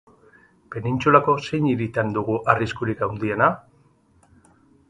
Penintsulako 0.75 1.35
zein 1.43 1.69
hiritan 1.73 2.11
dugu 2.17 2.39
arriskurik 2.55 3.07
handiena? 3.09 3.55